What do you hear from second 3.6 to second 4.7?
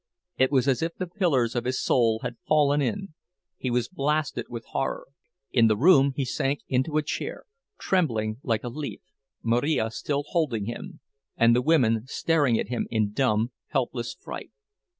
was blasted with